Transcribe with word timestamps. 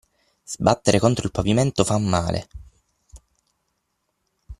Sbattere 0.43 0.97
contro 0.97 1.25
il 1.27 1.31
pavimento 1.31 1.83
fa 1.83 1.99
male. 1.99 2.47